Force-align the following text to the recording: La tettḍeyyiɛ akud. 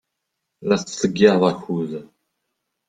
La 0.67 0.75
tettḍeyyiɛ 0.81 1.35
akud. 1.51 1.91